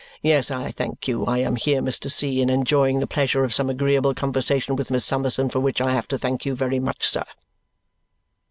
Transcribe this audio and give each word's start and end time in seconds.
Yes, 0.23 0.49
I 0.49 0.71
thank 0.71 1.07
you; 1.07 1.25
I 1.25 1.37
am 1.41 1.57
here, 1.57 1.79
Mr. 1.79 2.09
C., 2.09 2.41
and 2.41 2.49
enjoying 2.49 2.99
the 2.99 3.05
pleasure 3.05 3.43
of 3.43 3.53
some 3.53 3.69
agreeable 3.69 4.15
conversation 4.15 4.75
with 4.75 4.89
Miss 4.89 5.05
Summerson, 5.05 5.47
for 5.51 5.59
which 5.59 5.79
I 5.79 5.93
have 5.93 6.07
to 6.07 6.17
thank 6.17 6.43
you 6.43 6.55
very 6.55 6.79
much, 6.79 7.07
sir!" 7.07 7.25